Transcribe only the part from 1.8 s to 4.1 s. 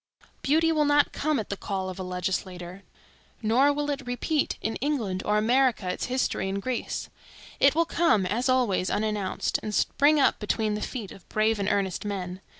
of a legislature, nor will it